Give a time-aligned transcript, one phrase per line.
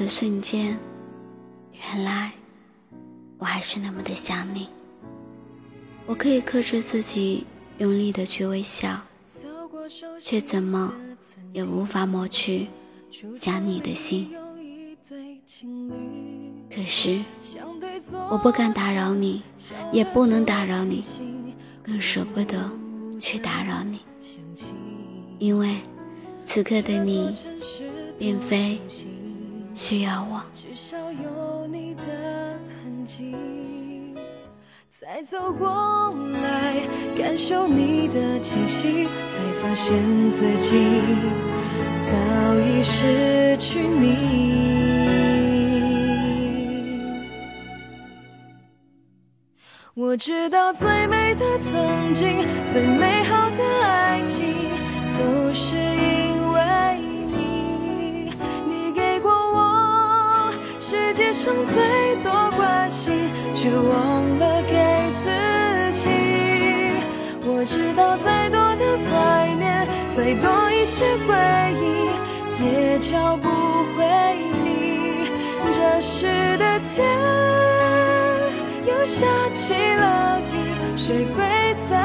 [0.00, 0.78] 的瞬间，
[1.74, 2.32] 原来
[3.36, 4.66] 我还是那么的想你。
[6.06, 8.98] 我可以克制自己，用力的去微笑，
[10.18, 10.90] 却怎么
[11.52, 12.68] 也无法抹去
[13.36, 14.30] 想你的心。
[16.74, 17.22] 可是
[18.30, 19.42] 我不敢打扰你，
[19.92, 21.04] 也不能打扰你，
[21.82, 22.70] 更舍不得
[23.20, 23.98] 去打扰你，
[25.38, 25.76] 因为
[26.46, 27.36] 此刻的你。
[28.18, 28.78] 并非
[29.80, 30.42] 需要我。
[30.54, 32.02] 至少有你的
[32.84, 33.34] 痕迹，
[34.90, 36.74] 再走过来，
[37.16, 39.96] 感受你的气息，才发现
[40.30, 41.02] 自己
[41.98, 42.14] 早
[42.60, 44.60] 已失去你。
[49.94, 54.54] 我知道最美的曾经，最美好的爱情，
[55.18, 55.89] 都是。
[61.42, 63.14] 上最多关心，
[63.54, 64.76] 却忘了给
[65.24, 65.30] 自
[65.98, 66.04] 己。
[67.46, 71.32] 我知道再多的怀念，再多一些回
[71.80, 72.12] 忆，
[72.62, 73.48] 也找不
[73.96, 74.04] 回
[74.64, 75.30] 你。
[75.72, 76.26] 这时
[76.58, 77.08] 的天
[78.84, 80.52] 又下起了雨，
[80.94, 81.96] 谁会在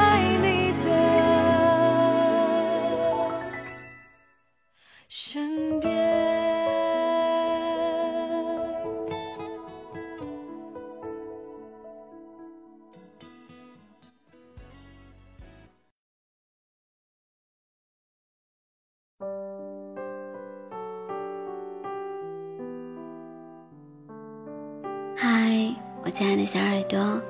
[26.18, 27.20] 亲爱的小耳朵，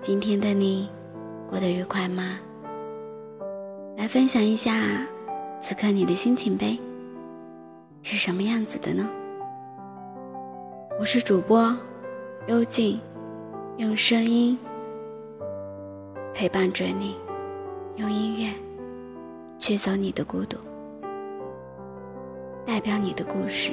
[0.00, 0.90] 今天的你
[1.48, 2.36] 过得愉快吗？
[3.96, 5.06] 来分享一下
[5.62, 6.76] 此刻你的心情呗，
[8.02, 9.08] 是什么样子的呢？
[10.98, 11.72] 我是主播
[12.48, 13.00] 幽静，
[13.76, 14.58] 用声音
[16.34, 17.14] 陪伴着你，
[17.94, 18.52] 用音乐
[19.60, 20.56] 驱走你的孤独，
[22.66, 23.70] 代表你的故事。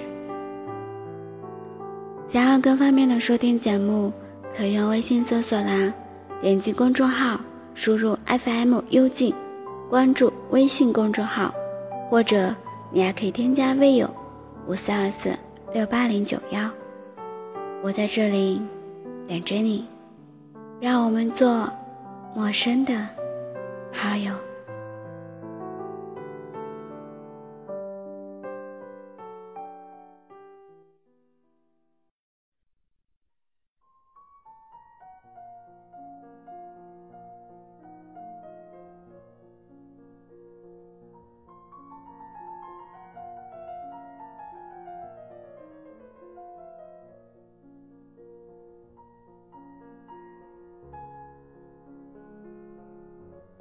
[2.27, 4.13] 想要更方便的收听节目，
[4.55, 5.93] 可用微信搜索栏
[6.41, 7.39] 点击公众号，
[7.73, 9.33] 输入 FM 幽静，
[9.89, 11.53] 关注微信公众号，
[12.09, 12.53] 或者
[12.91, 14.13] 你还可以添加微友
[14.67, 15.31] 五四二四
[15.73, 16.69] 六八零九幺，
[17.81, 18.61] 我在这里
[19.27, 19.87] 等着你，
[20.79, 21.69] 让我们做
[22.35, 23.07] 陌生的
[23.91, 24.33] 好友。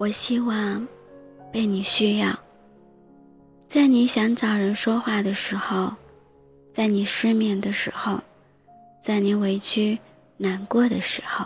[0.01, 0.89] 我希望
[1.53, 2.35] 被你需要，
[3.69, 5.93] 在你想找人说话的时候，
[6.73, 8.19] 在你失眠的时候，
[9.03, 9.99] 在你委屈
[10.39, 11.45] 难过的时候，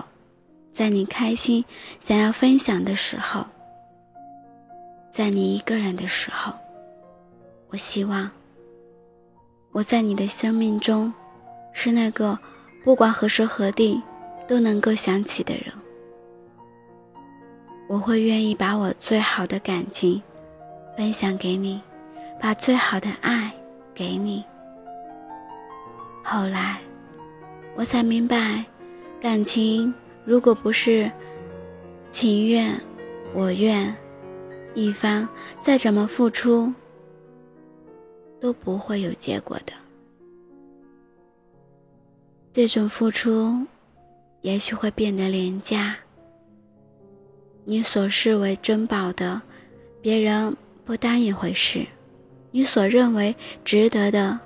[0.71, 1.65] 在你开心
[1.99, 3.45] 想要分享的时候，
[5.11, 6.53] 在你一个人的时候，
[7.71, 8.31] 我希望
[9.73, 11.13] 我在你的生命中
[11.73, 12.39] 是那个
[12.85, 14.01] 不管何时何地
[14.47, 15.75] 都能够想起的人。
[17.87, 20.21] 我会愿意把我最好的感情
[20.97, 21.81] 分享给你，
[22.41, 23.53] 把最好的爱
[23.95, 24.43] 给你。
[26.23, 26.81] 后来，
[27.77, 28.65] 我才明白，
[29.21, 29.93] 感情
[30.25, 31.11] 如果不是
[32.11, 32.81] 情愿
[33.35, 33.95] 我愿，
[34.75, 35.29] 一方
[35.61, 36.73] 再怎么付出
[38.41, 39.73] 都不会有结果的。
[42.53, 43.67] 这种付出，
[44.41, 45.95] 也许会变得廉价。
[47.65, 49.41] 你所视为珍宝的，
[50.01, 51.87] 别人不当一回事；
[52.51, 53.35] 你所认为
[53.65, 54.39] 值得的，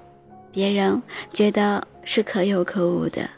[0.53, 3.29] 别人觉得是可有可无的，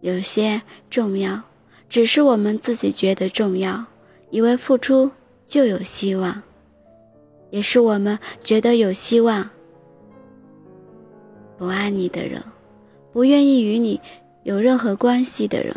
[0.00, 0.60] 有些
[0.90, 1.40] 重要，
[1.88, 3.84] 只是我们自己觉得重要，
[4.30, 5.10] 以为付出
[5.46, 6.42] 就有希望，
[7.50, 9.48] 也是我们觉得有希望。
[11.56, 12.42] 不爱你的人，
[13.12, 14.00] 不愿意与你
[14.42, 15.74] 有任何关系的人，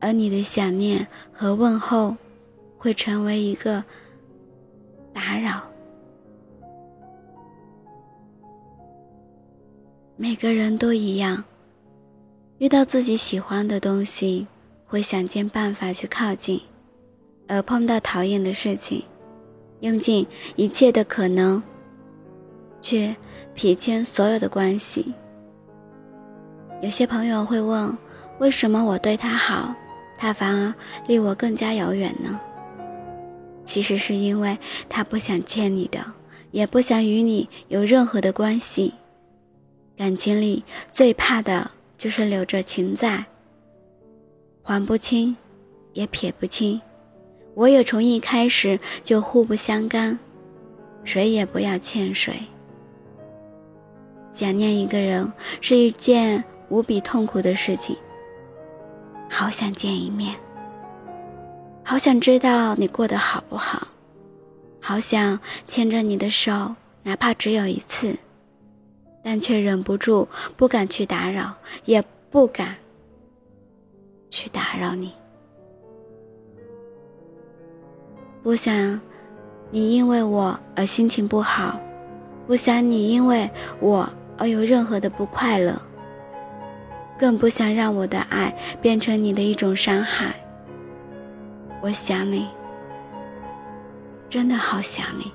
[0.00, 2.16] 而你的想念和问候，
[2.78, 3.84] 会成为一个
[5.12, 5.62] 打扰。
[10.16, 11.42] 每个人都一样，
[12.58, 14.46] 遇到自己喜欢的东西，
[14.86, 16.58] 会想尽办法去靠近；
[17.48, 19.04] 而碰到讨厌的事情，
[19.80, 20.26] 用尽
[20.56, 21.62] 一切的可能，
[22.82, 23.14] 却
[23.54, 25.12] 撇清所有的关系。
[26.82, 27.96] 有些朋友会问：
[28.38, 29.74] 为什么我对他好，
[30.20, 30.74] 他反而
[31.06, 32.38] 离我更加遥远呢？
[33.64, 35.98] 其实是因为他不想欠你的，
[36.50, 38.92] 也不想与你有任何的关系。
[39.96, 40.62] 感情里
[40.92, 43.24] 最怕的就是留着情在，
[44.62, 45.34] 还不清，
[45.94, 46.78] 也撇不清，
[47.54, 50.18] 唯有从一开始就互不相干，
[51.02, 52.34] 谁也不要欠谁。
[54.34, 55.32] 想念一个人
[55.62, 57.96] 是一件无比痛苦的事情，
[59.32, 60.34] 好想见一面，
[61.84, 63.86] 好想知道你过得好不好，
[64.80, 65.38] 好想
[65.68, 66.74] 牵着你的手，
[67.04, 68.14] 哪怕只有一次。
[69.22, 71.54] 但却忍不住不敢去打扰，
[71.84, 72.74] 也不敢
[74.30, 75.12] 去打扰你。
[78.42, 79.00] 不想
[79.70, 81.78] 你因为我而心情不好，
[82.46, 83.48] 不想你因为
[83.78, 85.80] 我而有任何的不快乐，
[87.20, 88.50] 更不想让我的爱
[88.80, 90.34] 变成你的一种伤害。
[91.82, 92.48] 我想你，
[94.30, 95.30] 真的好想你。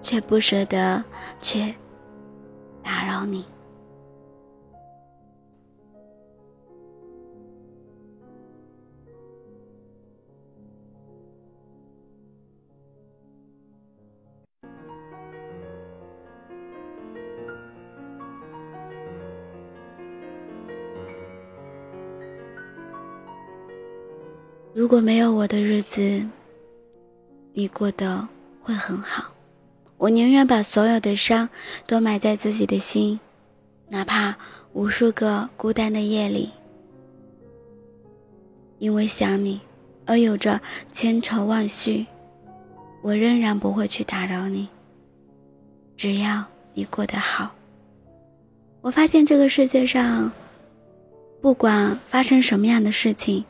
[0.00, 1.04] 却不舍得，
[1.42, 1.74] 去
[2.82, 3.44] 打扰你。
[24.76, 26.22] 如果没有我的日子，
[27.54, 28.28] 你过得
[28.60, 29.24] 会很好。
[29.96, 31.48] 我宁愿把所有的伤
[31.86, 33.18] 都埋在自己的心，
[33.88, 34.36] 哪怕
[34.74, 36.50] 无数个孤单的夜里，
[38.78, 39.58] 因为想你
[40.04, 40.60] 而有着
[40.92, 42.04] 千愁万绪，
[43.00, 44.68] 我仍然不会去打扰你。
[45.96, 46.44] 只要
[46.74, 47.50] 你过得好，
[48.82, 50.30] 我发现这个世界上，
[51.40, 53.42] 不管发生什么样的事情，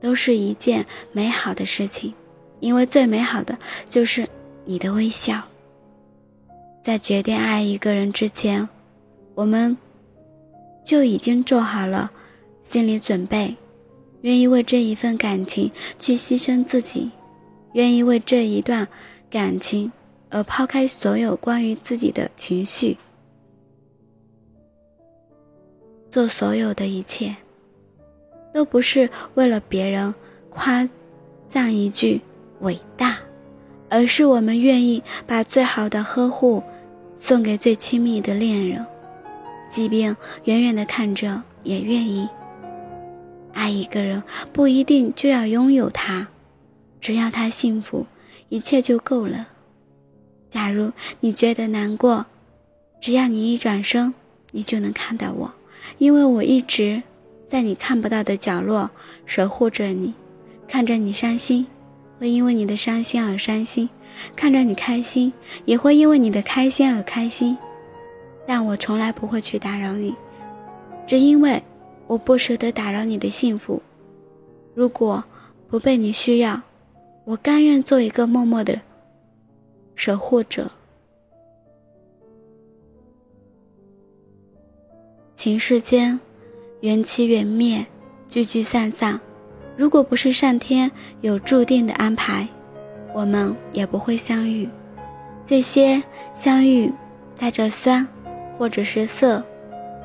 [0.00, 2.12] 都是一件美好的事情，
[2.60, 3.56] 因为最美好的
[3.88, 4.28] 就是
[4.64, 5.42] 你的微笑。
[6.82, 8.68] 在决定爱一个人之前，
[9.34, 9.76] 我们
[10.84, 12.10] 就已经做好了
[12.62, 13.54] 心理准备，
[14.20, 17.10] 愿意为这一份感情去牺牲自己，
[17.72, 18.86] 愿意为这一段
[19.28, 19.90] 感情
[20.30, 22.96] 而抛开所有关于自己的情绪，
[26.08, 27.34] 做所有的一切，
[28.56, 30.14] 都不是为了别人
[30.48, 30.88] 夸
[31.50, 32.22] 赞一句
[32.60, 33.18] 伟大，
[33.90, 36.62] 而是我们愿意把最好的呵护。
[37.18, 38.86] 送给最亲密的恋人，
[39.70, 42.26] 即便远远的看着，也愿意。
[43.52, 46.28] 爱一个人不一定就要拥有他，
[46.98, 48.06] 只要他幸福，
[48.48, 49.48] 一切就够了。
[50.50, 52.24] 假如你觉得难过，
[53.02, 54.14] 只要你一转身，
[54.52, 55.52] 你就能看到我，
[55.98, 57.02] 因为我一直
[57.48, 58.90] 在你看不到的角落
[59.24, 60.14] 守护着你，
[60.66, 61.66] 看着你伤心。
[62.18, 63.86] 会因为你的伤心而伤心，
[64.34, 65.30] 看着你开心，
[65.66, 67.56] 也会因为你的开心而开心。
[68.46, 70.16] 但我从来不会去打扰你，
[71.06, 71.62] 只因为
[72.06, 73.82] 我不舍得打扰你的幸福。
[74.74, 75.22] 如果
[75.68, 76.62] 不被你需要，
[77.26, 78.80] 我甘愿做一个默默的
[79.94, 80.70] 守护者。
[85.34, 86.18] 情世间，
[86.86, 87.84] 缘起缘灭，
[88.28, 89.20] 聚聚散散。
[89.76, 90.88] 如果不是上天
[91.20, 92.46] 有注定的安排，
[93.12, 94.68] 我们也不会相遇。
[95.44, 96.00] 这些
[96.32, 96.92] 相遇
[97.36, 98.06] 带着酸，
[98.56, 99.42] 或者是涩，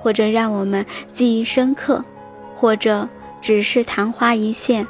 [0.02, 0.84] 或者让我们
[1.14, 2.04] 记忆深刻，
[2.56, 3.08] 或者
[3.40, 4.88] 只是昙花一现。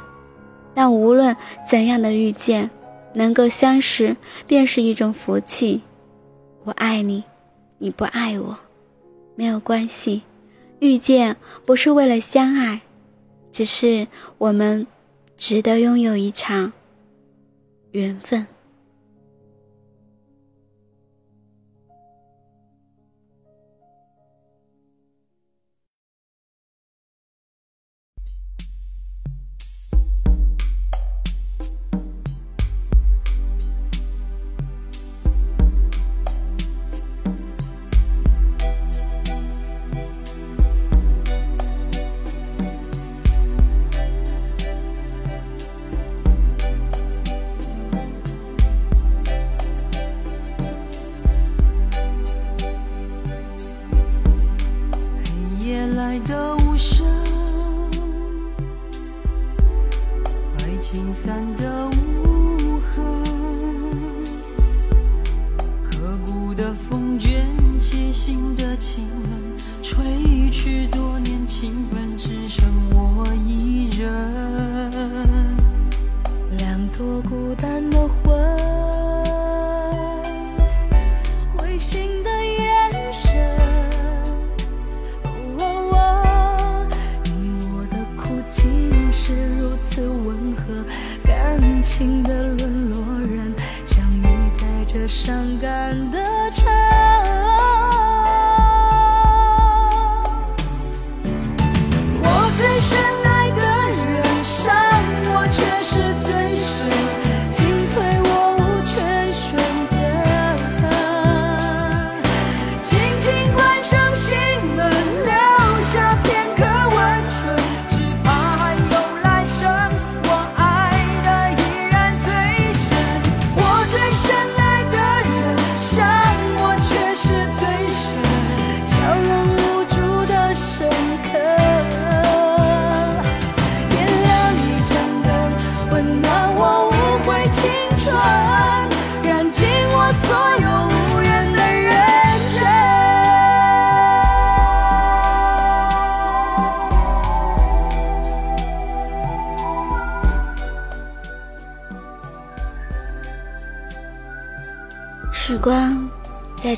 [0.72, 1.36] 但无论
[1.68, 2.70] 怎样的遇见，
[3.12, 5.82] 能够相识便是一种福气。
[6.64, 7.22] 我爱你，
[7.76, 8.56] 你不爱我，
[9.34, 10.22] 没有关系。
[10.82, 12.80] 遇见不是为了相爱。
[13.52, 14.08] 只是
[14.38, 14.86] 我们
[15.36, 16.72] 值得拥有一场
[17.92, 18.46] 缘分。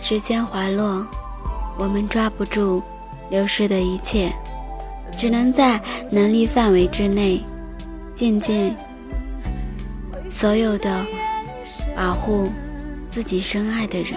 [0.04, 1.06] 在指尖滑落，
[1.78, 2.82] 我们抓不住
[3.30, 4.30] 流逝的一切，
[5.16, 5.80] 只能在
[6.10, 7.42] 能力范围之内，
[8.14, 8.76] 渐渐
[10.30, 11.02] 所有的
[11.96, 12.52] 保护
[13.10, 14.12] 自己深爱的人，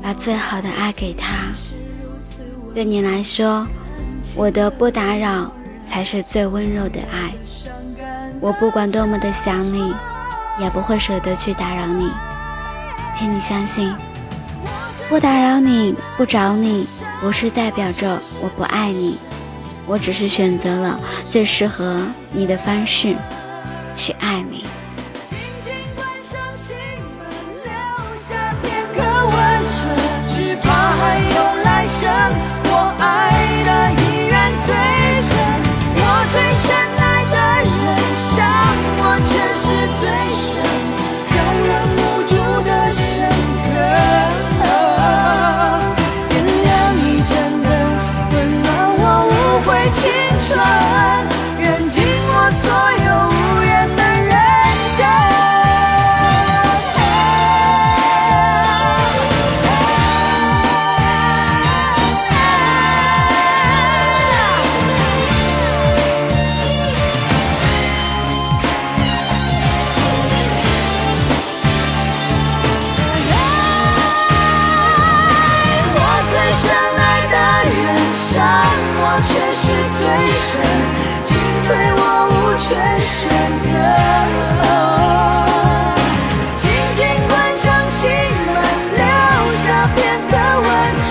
[0.00, 1.48] 把最好的爱给他。
[2.72, 3.66] 对你来说，
[4.36, 5.52] 我的不打扰
[5.84, 7.32] 才是最温柔的爱。
[8.40, 9.92] 我不管多么的想你，
[10.60, 12.08] 也不会舍得去打扰你。
[13.20, 13.94] 请你相信，
[15.10, 16.86] 不打扰你，不找你，
[17.20, 19.18] 不是代表着我不爱你，
[19.86, 20.98] 我只是选择了
[21.28, 22.00] 最适合
[22.32, 23.14] 你的方式
[23.94, 24.64] 去爱你。
[50.52, 51.39] ocean
[80.40, 80.48] 神
[81.24, 82.68] 进退我无权
[83.02, 83.18] 选
[83.60, 83.68] 择
[86.56, 86.64] 静
[86.96, 88.00] 静关上情
[88.46, 88.56] 门
[88.96, 89.02] 留
[89.52, 89.98] 下片
[90.30, 90.32] 刻
[90.62, 90.66] 温
[90.96, 91.08] 存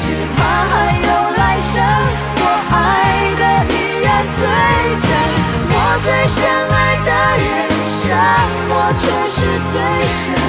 [0.00, 0.06] 只
[0.36, 0.38] 怕
[0.70, 1.72] 还有来生。
[2.40, 2.74] 我爱
[3.36, 4.08] 的依然
[4.38, 4.42] 最
[5.04, 5.08] 真
[5.68, 6.38] 我最深
[6.70, 7.08] 爱的
[7.44, 7.48] 人
[7.84, 8.00] 伤
[8.70, 9.36] 我却是
[9.72, 9.74] 最
[10.08, 10.39] 深。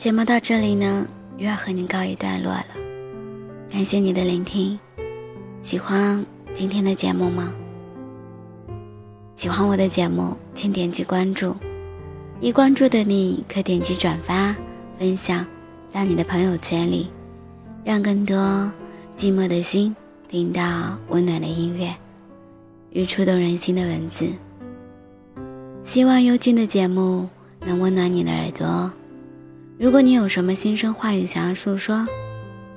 [0.00, 2.66] 节目到这里呢，又要和您告一段落了。
[3.70, 4.78] 感谢你的聆听，
[5.60, 7.52] 喜欢今天的节目吗？
[9.36, 11.54] 喜欢我的节目，请点击关注。
[12.40, 14.56] 已关注的你可点击转发、
[14.98, 15.44] 分享
[15.92, 17.10] 到你的朋友圈里，
[17.84, 18.38] 让更多
[19.18, 19.94] 寂寞的心
[20.30, 21.94] 听到温暖的音乐
[22.88, 24.32] 与触动人心的文字。
[25.84, 27.28] 希望幽静的节目
[27.66, 28.90] 能温暖你的耳朵。
[29.80, 32.06] 如果你有什么心声话语想要诉说，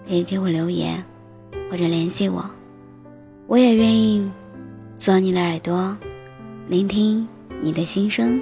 [0.08, 1.04] 可以给我留言
[1.70, 2.50] 或者联系我，
[3.46, 4.26] 我也愿意
[4.98, 5.98] 做你的耳朵，
[6.70, 7.28] 聆听
[7.60, 8.42] 你的心声。